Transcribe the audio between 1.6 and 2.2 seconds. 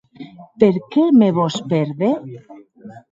pèrder?